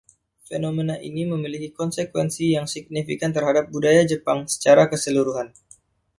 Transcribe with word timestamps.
Fenomena 0.49 0.95
ini 1.09 1.23
memiliki 1.33 1.69
konsekuensi 1.79 2.45
yang 2.57 2.65
signifikan 2.73 3.29
terhadap 3.35 3.65
budaya 3.73 4.01
Jepang 4.11 4.39
secara 4.53 4.83
keseluruhan. 4.91 5.47